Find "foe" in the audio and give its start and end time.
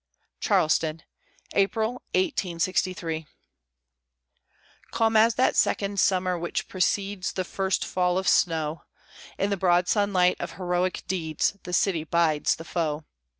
12.65-13.05